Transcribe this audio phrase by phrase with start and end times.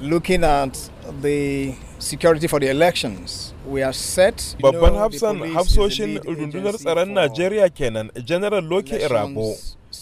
[0.00, 0.90] looking at
[1.20, 3.52] the security for the elections.
[3.66, 4.36] We are set.
[4.62, 9.56] Babban hafsan hafsoshin rundunar tsaron Najeriya kenan General Loke Irabo.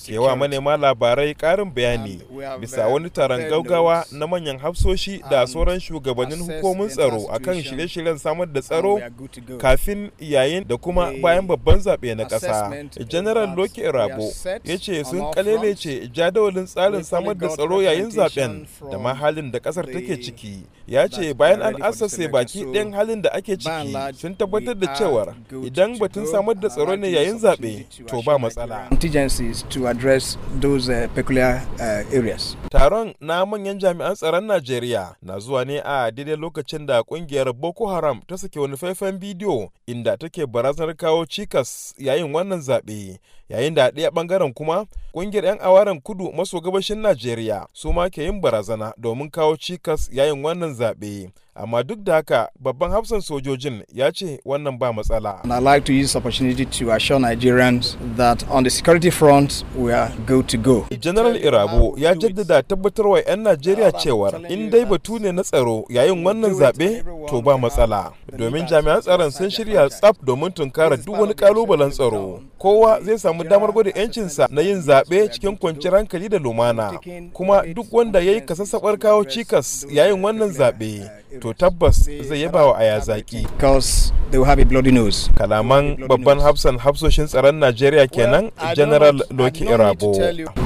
[0.09, 2.21] Yawa manema labarai karin bayani
[2.61, 8.47] bisa wani taron gaugawa na manyan hafsoshi da sauran shugabannin hukumomin tsaro akan shirye-shiryen samar
[8.53, 9.01] da tsaro
[9.59, 12.89] kafin yayin da kuma bayan babban zaɓe na ƙasa.
[13.09, 14.31] general loki rabo
[14.65, 19.59] ya ce sun kalelece jadawalin tsarin samar da tsaro yayin zaɓen da ma halin da
[19.59, 20.63] ƙasar take ciki.
[20.87, 25.35] Ya ce bayan an asase baki ɗayan halin da ake ciki sun tabbatar da cewar
[25.65, 28.89] idan batun samar da tsaro ne yayin zaɓe to ba matsala.
[29.89, 32.57] Address those uh, peculiar uh, areas.
[32.71, 37.87] Taron na manyan jami'an tsaron Najeriya na zuwa ne a daidai lokacin da ƙungiyar Boko
[37.87, 43.19] Haram ta sake wani faifan bidiyo inda take barazanar kawo cikas yayin wannan zaɓe.
[43.49, 48.23] Yayin da ɗaya ɓangaren kuma ƙungiyar 'yan awaren kudu maso gabashin Najeriya su ma ke
[48.23, 51.31] yin barazana domin kawo cikas yayin wannan zaɓe.
[51.59, 55.41] Amma duk da haka babban hafsan sojojin ya ce wannan ba matsala.
[55.43, 59.65] And I'd like to use this opportunity to assure Nigerians that on the security front
[59.77, 60.87] we are good to go.
[61.01, 66.25] General Irabo ya jaddada tabbatarwa 'yan Najeriya cewar in dai batu ne na tsaro yayin
[66.25, 68.13] wannan zaɓe to ba matsala.
[68.39, 72.41] Domin jami'an tsaron sun shirya tsaf domin tunkara duk wani kalubalen tsaro.
[72.59, 76.99] Kowa zai samu damar gwada 'yancinsa na yin zaɓe cikin kwanciyar hankali da lumana.
[77.33, 81.11] Kuma duk wanda ya yi kasassaɓar kawo cikas yayin wannan zaɓe
[81.41, 83.47] to tabbas zai yaba wa aya zaki.
[85.39, 90.13] Kalaman babban hafsan hafsoshin tsaron Najeriya kenan General Loki Irabo.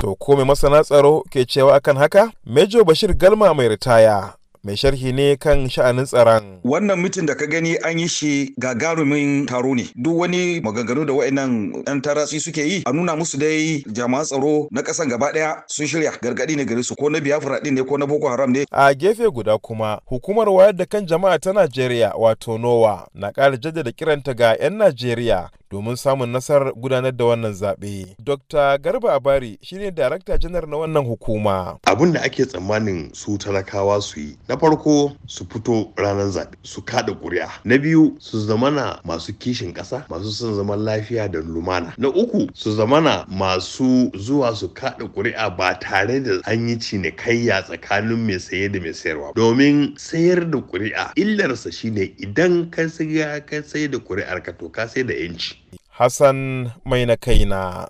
[0.00, 2.32] To ko mai masana tsaro ke cewa akan haka?
[2.44, 4.39] Major Bashir Galma mai ritaya.
[4.64, 6.60] Mai sharhi ne kan sha'anin tsaron.
[6.64, 9.88] Wannan mitin da ka gani an yi shi gagarumin taro ne.
[9.96, 14.68] Duk wani maganganu da wa'annan ɗan taratsi suke yi a nuna musu dai jami'an tsaro
[14.70, 17.82] na ƙasan gaba ɗaya sun shirya gargaɗi ne gare su ko na Biafra ɗin ne
[17.82, 18.64] ko na Boko Haram ne.
[18.70, 23.56] A gefe guda kuma hukumar wayar da kan jama'a ta Najeriya wato NOWA na ƙara
[23.56, 28.16] jaddada kiranta ga 'yan Najeriya domin samun nasarar gudanar da wannan zaɓe.
[28.18, 28.78] Dr.
[28.78, 31.78] Garba Abari shine darakta janar na wannan hukuma.
[31.86, 36.82] Abin da ake tsammanin su talakawa su yi na farko su fito ranar zaɓe su
[36.82, 41.94] kada ƙuri'a na biyu su zamana masu kishin ƙasa masu son zaman lafiya da lumana
[41.98, 47.62] na uku su zamana masu zuwa su kada ƙuri'a ba tare da an yi cinikayya
[47.62, 53.38] tsakanin mai saye da mai sayarwa domin sayar da ƙuri'a illarsa shine idan ka siya
[53.46, 55.59] ka sai da ƙuri'ar ka to ka sai da yanci
[56.00, 57.84] Hassan mai na kaina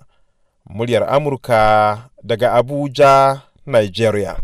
[0.67, 4.35] muryar Amurka daga Abuja, Nigeria.